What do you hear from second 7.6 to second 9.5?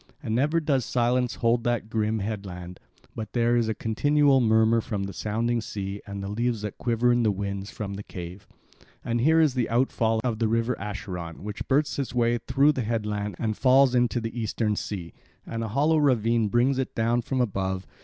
from the cave. And here